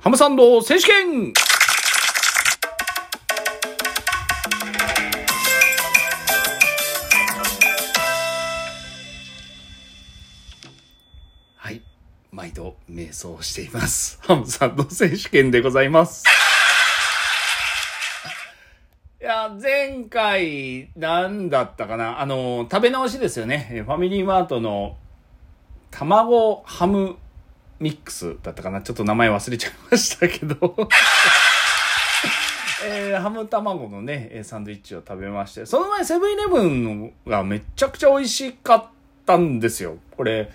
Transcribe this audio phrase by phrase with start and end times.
[0.00, 1.32] ハムサンド選手権
[11.56, 11.82] はい。
[12.30, 14.20] 毎度瞑想しています。
[14.24, 16.24] ハムサンド選手権でございます。
[19.20, 22.20] いや、前回、なんだったかな？
[22.20, 23.82] あの、食べ直しですよね。
[23.84, 24.96] ファミリーマートの
[25.90, 27.16] 卵ハム
[27.80, 28.82] ミックスだったかな。
[28.82, 30.76] ちょっと名前忘れちゃいましたけど。
[32.84, 38.84] えーハム卵のね、サンドイッチを食べまして、その前セブンイレブンがめちゃくちゃ美味しかっ
[39.26, 39.98] たんですよ。
[40.16, 40.50] これ、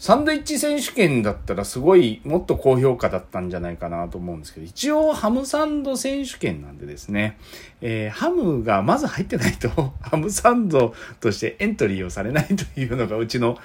[0.00, 7.36] サンドイッチ選手権だったらすごいもっと高評価だったんじゃないかなと思うんですけど、一応ハムサンド選手権なんでですね、
[7.82, 9.68] えーハムがまず入ってないと、
[10.00, 13.58] ハムサンドとしてエントリーをされないというのがうちの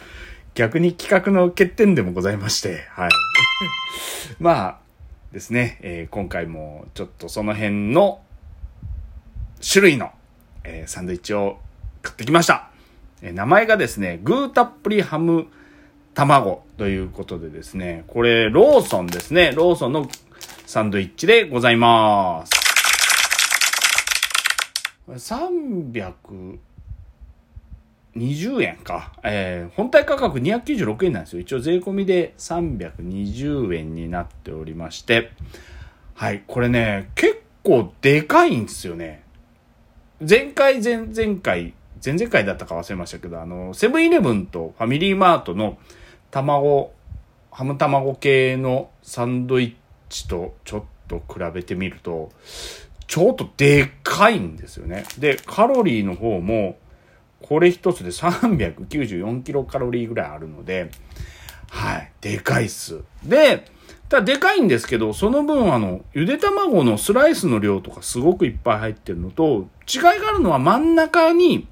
[0.56, 3.10] 逆に企画の欠点でもございまして、はい。
[4.40, 4.78] まあ
[5.34, 8.22] ですね、えー今回もちょっとその辺の
[9.62, 10.12] 種類の、
[10.64, 11.60] えーサンドイッチを
[12.02, 12.70] 買ってきました。
[13.22, 15.48] えー名前がですね、グーたっぷりハム
[16.14, 20.10] 卵ということでですね、これローソンですね、ローソンの
[20.66, 22.52] サンドイッチでございます。
[25.10, 26.58] 300
[28.16, 29.12] 320円か。
[29.24, 31.42] えー本体価格296円なんですよ。
[31.42, 35.32] 一応税込みで320円になっておりまして。
[36.14, 39.24] はい、これね、結構でかいんですよね。
[40.28, 45.78] 前回、前々回、前々回だったか忘れましたけど、あの、セブンイレブンとファミリーマートの
[46.32, 46.94] 卵、
[47.52, 49.74] ハム卵系のサンドイッ
[50.08, 52.32] チとちょっと比べてみると、
[53.08, 55.04] ちょっとでかいんですよね。
[55.20, 56.78] で、カロリーの方も、
[57.48, 60.90] これ一つで394キロカロリーぐらいあるので、
[61.70, 63.02] はい、でかいっす。
[63.24, 63.66] で、
[64.10, 71.68] ただでかいんですけど、その分あの、ゆで卵のスライスの量とかすごくいっぱい入ってるのと、違いがあるのは真ん中に、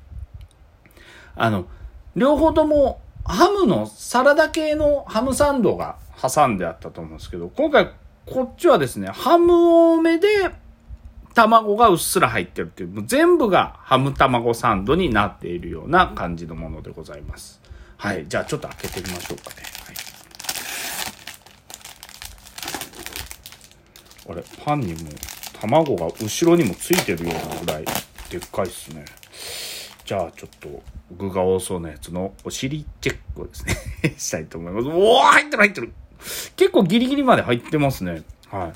[1.35, 1.65] あの、
[2.15, 7.89] 両方ともハムのサラダ系のハムサンドが挟んであったと思うんですけど、今回
[8.27, 10.51] こっちはですね、ハム多めで
[11.33, 17.61] 卵がうっすら入ってるっていう、もう全部がハム卵サンドになっているような感じのものでございます。
[17.97, 18.25] はい。
[18.27, 19.63] じゃあちょっと開けてみましょうかね。
[24.27, 24.37] はい。
[24.37, 25.09] あれ、パンにも
[25.59, 27.85] 卵が後ろにもついてるようなぐらい
[28.29, 29.05] でっかいっすね。
[30.05, 33.75] じゃあちょっと具が多そうなやつのお尻チェックをですね、
[34.17, 34.87] したいと思います。
[34.87, 35.93] おお入ってる入ってる
[36.55, 38.23] 結構ギリギリまで入ってますね。
[38.53, 38.73] はい。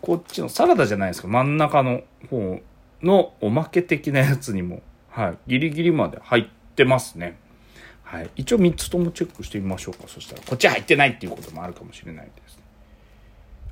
[0.00, 1.28] こっちのサラダじゃないですか。
[1.28, 2.60] 真ん中の方
[3.02, 4.80] のおまけ的なやつにも、
[5.10, 5.38] はい。
[5.46, 7.38] ギリギリまで入ってますね。
[8.02, 8.30] はい。
[8.36, 10.08] 一応3つともチェックしてみましょうか。
[10.08, 12.62] そしたら、こっち入ってないっていうこともあるかもしれないですね。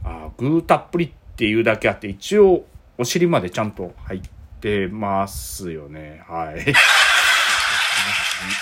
[0.04, 2.66] あーグーたっぷりっていうだけあって、一応
[2.98, 4.20] お尻までちゃんと入っ
[4.60, 6.22] てますよね。
[6.28, 6.56] はい。
[6.60, 6.62] い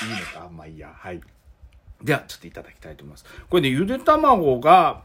[0.06, 0.92] いのかまあいいや。
[0.96, 1.20] はい。
[2.04, 3.24] では、ちょっといただきたいと思います。
[3.50, 5.02] これね、ゆで卵が、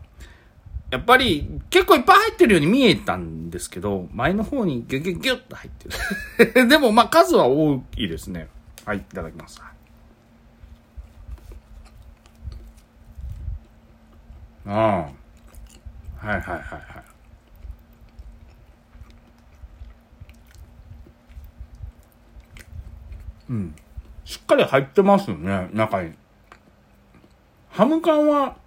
[0.91, 6.67] やっぱり結構いっぱい入ってるように見えたんですけど、前の方にギュギュギュッと入ってる。
[6.67, 8.47] でも、まあ数は多いですね。
[8.85, 9.61] はい、いただきます。
[14.65, 14.75] ああ。
[14.75, 17.03] はいはいはいはい。
[23.49, 23.75] うん。
[24.25, 26.13] しっかり入ってますよね、中に。
[27.69, 28.57] ハム感は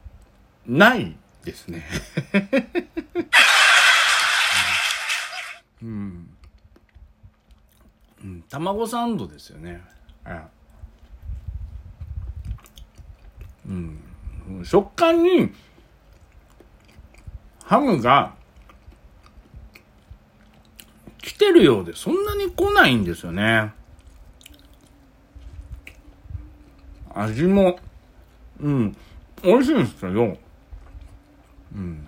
[0.66, 1.84] ないですね。
[5.82, 6.28] うん。
[8.22, 9.82] うん、卵サンドですよね。
[13.66, 13.98] うん。
[14.64, 15.52] 食感に、
[17.64, 18.34] ハムが、
[21.19, 23.72] 来てるようでそんなに来ないんですよね。
[27.14, 27.78] 味も、
[28.60, 28.97] うん、
[29.42, 30.36] 美味しいんですけど、
[31.75, 32.06] うん。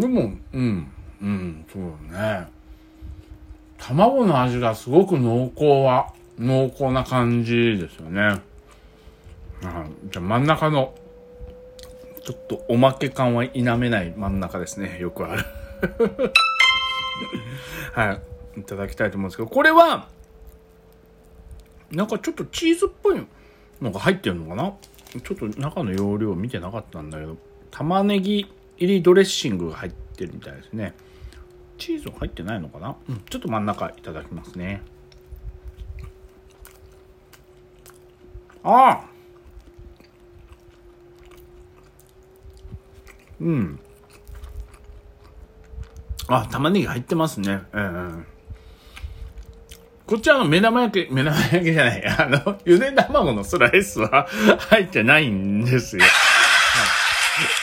[0.00, 1.82] でも、うん、うん、そう
[2.12, 2.46] だね。
[3.78, 8.40] 卵の味がすごく濃厚は、濃厚な感じですよね。
[9.60, 10.94] じゃあ真ん中の、
[12.24, 14.98] ちょっとおまけ感は否めない真ん中ですね。
[14.98, 15.44] よくある。
[17.92, 18.60] はい。
[18.60, 20.08] いただきたいと思うんですけど、これは、
[21.90, 23.26] なんかちょっとチーズっぽい
[23.80, 24.72] のが入ってるのかな？
[25.20, 27.36] ちょっと中の容量見てなかったんだけど、
[27.70, 30.94] 玉ねぎ入りドレッシングが入ってるみたいですね。
[31.78, 32.96] チーズは入ってないのかな？
[33.08, 34.82] うん、ちょっと真ん中いただきますね。
[38.62, 39.04] ああ
[43.40, 43.78] うん。
[46.28, 47.62] あ、玉ねぎ入ってますね。
[47.72, 48.26] うん。
[50.06, 52.06] こっちはあの目玉焼き、 目玉焼きじゃない。
[52.06, 54.28] あの、ゆで卵のスライスは
[54.70, 56.04] 入ってないんですよ。
[56.04, 56.08] は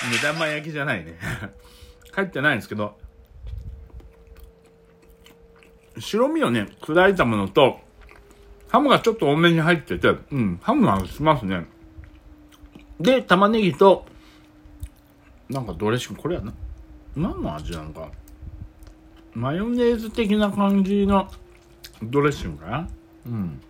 [0.09, 1.17] い、目玉焼きじゃないね。
[2.11, 2.97] 入ってないんですけど、
[5.97, 7.79] 白身をね、砕いたものと、
[8.67, 11.65] ハムがちょっと多めに入ってて、うん、ハムの味しますね。
[12.99, 14.05] で、玉ねぎと、
[15.49, 16.53] なんかドレッシング、これはな、
[17.15, 18.09] 何の味なのか。
[19.33, 21.31] マヨネーズ的な感じの
[22.09, 22.69] ドレッシングか？
[22.69, 22.87] な
[23.25, 23.61] うん。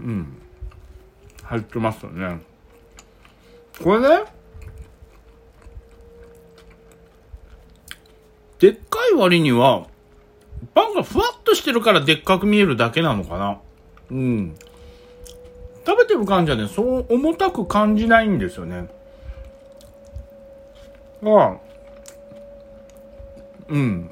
[0.00, 0.42] うん。
[1.42, 2.40] 入ってますよね。
[3.82, 4.24] これね、
[8.58, 9.86] でっかい割には、
[10.74, 13.58] パンがふわっとしてるからでっかく見えるだけなのかな。
[14.10, 14.54] うん。
[15.86, 18.88] 食べてる感じはね、そう重たく感じないんですよね。
[21.24, 21.56] ああ。
[23.68, 24.10] うん。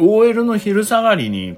[0.00, 1.56] OL の昼下がりに、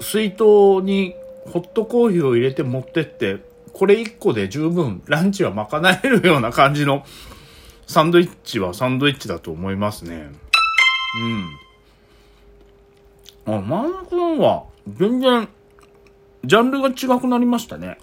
[0.00, 0.42] 水筒
[0.82, 1.14] に
[1.46, 3.38] ホットコーヒーを入れて持ってって、
[3.72, 7.04] これ1個で十分ランチは賄えるような感じの
[7.86, 10.30] サンドイッチはサンドイッチだと思いますね。
[13.46, 13.56] うん。
[13.56, 15.48] あ、真ん中のは全然
[16.44, 17.98] ジャンルが違くなりましたね。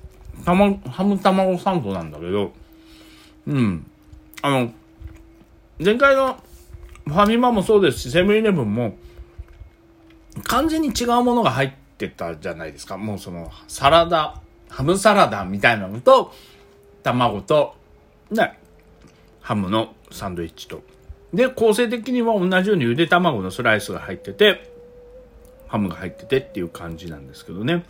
[0.45, 2.51] たま、ハム卵サンドなんだけど、
[3.48, 3.89] うん。
[4.42, 4.71] あの、
[5.80, 6.38] 前回の
[7.07, 8.98] ファミマもそうですし、セブンイレブンも、
[10.44, 12.98] 完全に違うものが入ってたじゃないですか。
[12.98, 16.33] もうその、サラダ、ハムサラダみたいなのと、
[17.04, 17.75] 卵と、
[18.30, 18.59] ね、
[19.42, 20.81] ハムのサンドイッチと。
[21.33, 24.69] で、構成的には同じようにゆで卵のスライスが入ってて、
[25.68, 27.86] ハムが入っててっていう感じなんですけどね。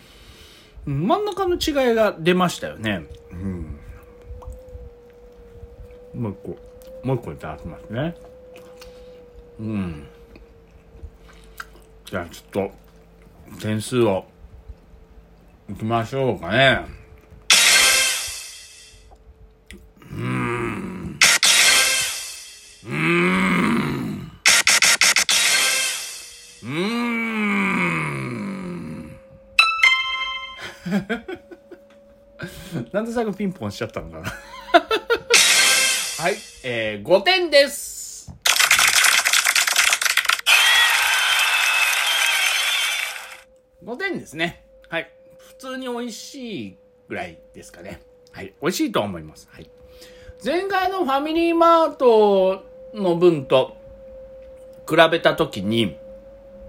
[0.86, 3.06] 真ん中の違いが出ましたよね。
[3.32, 3.80] うん。
[6.14, 6.58] もう一個、
[7.08, 8.16] もう一個いただきますね。
[9.60, 10.08] うん。
[12.06, 12.72] じゃあちょっと、
[13.60, 14.26] 点数を、
[15.70, 16.86] いきましょうかね。
[20.12, 21.20] うん。
[22.86, 24.32] うん。
[26.64, 27.08] うん。
[32.92, 34.26] なんで最後ピンポンしちゃったのかな
[36.20, 37.97] はい、えー、5点です。
[43.84, 44.64] 5点ですね。
[44.90, 45.12] はい。
[45.38, 46.78] 普通に美味しい
[47.08, 48.02] ぐらいですかね。
[48.32, 48.54] はい。
[48.62, 49.48] 美味しいと思います。
[49.52, 49.70] はい。
[50.44, 52.64] 前回のファミリーマート
[52.94, 53.78] の分と
[54.90, 55.98] 比べたときに、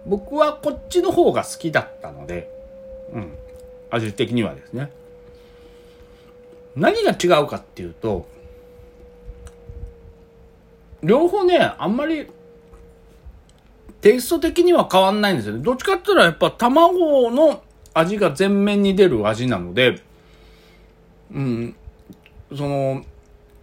[0.07, 2.51] 僕はこっちの方が好きだったので、
[3.13, 3.39] うん。
[3.91, 4.91] 味的にはですね。
[6.77, 8.27] 何が違うかっていうと、
[11.03, 12.29] 両方ね、あんまり、
[14.01, 15.63] テイスト的には変わんないんですよね。
[15.63, 17.63] どっちかって言ったらやっぱ卵の
[17.95, 20.03] 味が前面に出る味なので、
[21.33, 21.77] うん、
[22.55, 23.05] その、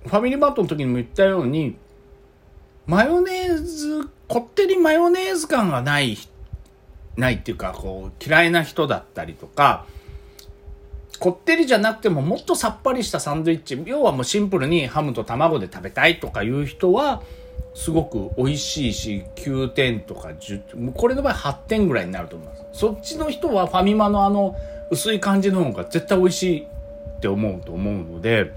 [0.05, 1.75] ファミリーマートの時にも言ったように、
[2.85, 6.17] マヨネーズ、こってりマヨネーズ感がない、
[7.15, 9.85] ないっていうか、こう、嫌いな人だったりとか、
[11.19, 17.23] こってりじゃなくてももっとさっぱりしたサンドイッチ、要はもうシンプルにハムと卵で食べたいとかいう人は、
[17.73, 22.65] すごく美味しいし、9点とか10点、これの場合8点ぐらいになると思います。
[22.71, 24.55] そっちの人はファミマのあの
[24.89, 28.51] 薄い感じの方が絶対美味しいって思うと思うので、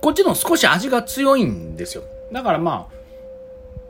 [0.00, 2.02] こっちの少し味が強いんですよ。
[2.32, 2.94] だからまあ、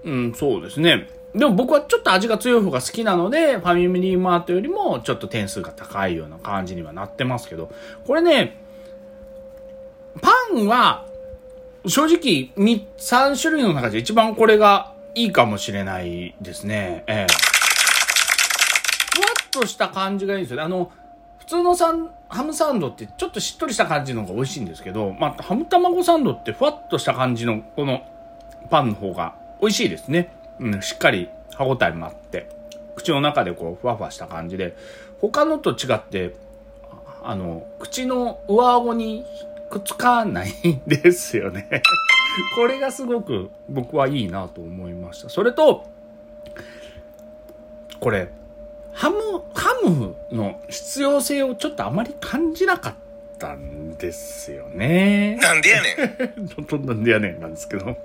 [0.05, 1.09] うん、そうですね。
[1.35, 7.71] でも僕はちょっと味が強い方が好きなので、ファミリーマートよりもちょっと点数が高いような感じにはなってますけど、
[8.07, 8.59] これね、
[10.21, 11.07] パンは、
[11.87, 17.05] 正直、3、3種類の中で一番これがいいかもしれないですね。
[17.07, 17.33] ええ。
[19.17, 20.63] ふわっとした感じがいいんですよね。
[20.63, 20.91] あの、
[21.39, 28.07] 普通のサンハムサンドってちょっとしっとりした感じの方が美味しいんですけど、まあ、ハム卵サンドってふわっとした感じのこの
[28.71, 30.33] パンの方が美味しいですね。
[30.61, 32.49] うん、しっかり歯応えもあって、
[32.97, 34.75] 口の中でこうふわふわした感じで、
[35.21, 36.35] 他のと違って、
[37.23, 39.25] あの、口の上顎に
[39.73, 41.67] くっつかないんですよね。
[42.57, 45.31] これがすごく僕はいいなと思いました。
[45.31, 45.87] それと、
[47.99, 48.29] これ、
[48.93, 49.17] ハム、
[49.55, 52.95] ハムの必要性をちょっとあまり感じなかっ
[53.39, 55.39] たんですよね。
[55.41, 55.95] なんでやね
[56.37, 56.47] ん。
[56.69, 57.97] どんなんでやねんなんですけど。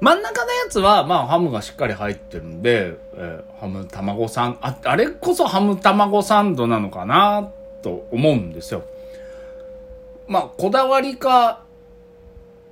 [0.00, 7.50] 真ん中のやつは、まあ、ハムがしっかり入ってるんで、えーハム卵サン、あ、あれこそハム卵サンドなのかな、
[7.82, 8.82] と思うんですよ。
[10.28, 11.64] まあ、こだわりか、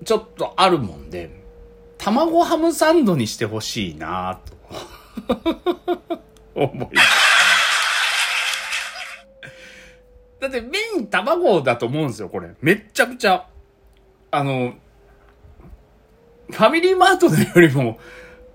[0.05, 1.31] ちょっとあるもんで、
[1.99, 4.39] 卵ハムサンドにしてほしいな
[5.27, 5.39] と
[6.55, 7.09] 思います。
[10.39, 12.51] だって麺卵だと思うんですよ、これ。
[12.61, 13.47] めっちゃくちゃ。
[14.31, 14.75] あの、
[16.51, 17.99] ファミリーマートのよりも、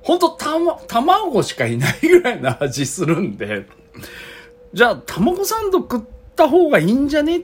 [0.04, 3.66] ほんとたま、卵しかいないぐらいの味するんで、
[4.74, 6.02] じゃあ卵サンド食っ
[6.36, 7.42] た方がいいんじゃねっ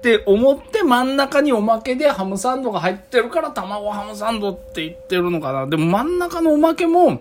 [0.00, 5.66] って思って真ん中におまけでハムサンドが入ってるから卵ハムサンドって言ってるのかな。
[5.66, 7.20] でも真ん中のおまけも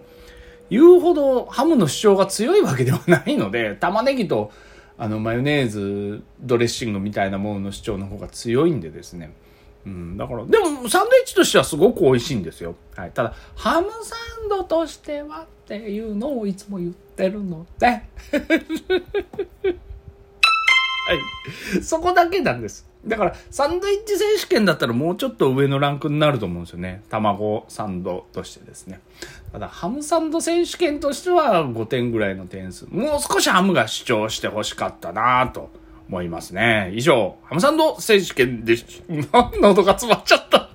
[0.69, 4.53] 言うほどハムの主張が強いわけではないので、玉ねぎと
[4.97, 9.33] あのマヨネーズドレッシングみたいなものの主張の方が強いんでですね。
[9.85, 12.75] うん、だから、でもサンドイッチとしてはすごく美味しいんですよ。
[12.95, 13.11] はい。
[13.11, 18.03] ただ、ハムサンドとしてはっていうのをいつも言ってるので。
[21.09, 21.83] はい。
[21.83, 22.87] そこだけなんです。
[23.05, 27.01] だから、サンドイッチ選手権だったらもうちょっと上のランクになると思うんですよね。
[27.09, 28.99] 卵サンドとしてですね。
[29.51, 32.85] ただ、ハムサンド選手権としては5点ぐらいの点数。
[32.91, 35.71] もう少しハムが主張してほしかったなぁと
[36.09, 36.91] 思いますね。
[36.93, 38.85] 以上、ハムサンド選手権でし、
[39.59, 40.68] 喉が詰まっちゃった。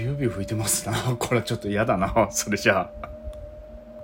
[0.00, 0.94] ビュービュー吹いてますな。
[1.18, 2.28] これちょっと嫌だな。
[2.30, 3.09] それじゃあ。